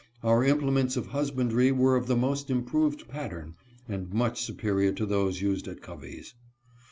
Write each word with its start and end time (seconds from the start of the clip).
Our 0.23 0.43
implements 0.43 0.97
of 0.97 1.05
husbandry 1.05 1.71
were 1.71 1.95
of 1.95 2.07
the 2.07 2.15
most 2.15 2.49
improved 2.49 3.07
pattern, 3.07 3.53
and 3.87 4.11
much 4.11 4.41
superior 4.41 4.93
to 4.93 5.05
those 5.05 5.41
used 5.43 5.67
at 5.67 5.83
Covey's. 5.83 6.33